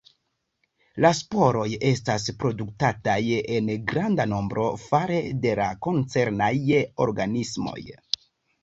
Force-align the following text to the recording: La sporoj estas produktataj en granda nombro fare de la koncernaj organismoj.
La 1.05 1.11
sporoj 1.19 1.65
estas 1.89 2.25
produktataj 2.45 3.19
en 3.59 3.71
granda 3.93 4.27
nombro 4.33 4.67
fare 4.87 5.21
de 5.47 5.53
la 5.63 5.71
koncernaj 5.89 6.53
organismoj. 7.09 7.81